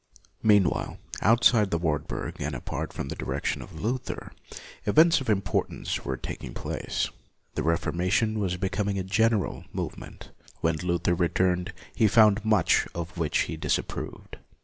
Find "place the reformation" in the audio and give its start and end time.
6.55-8.39